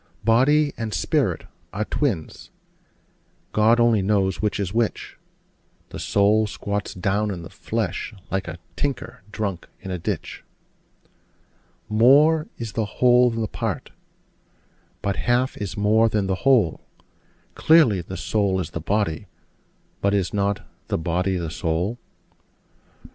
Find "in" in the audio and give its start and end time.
7.29-7.43, 9.79-9.91